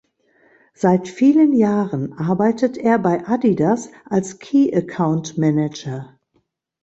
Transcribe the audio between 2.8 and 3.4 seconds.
bei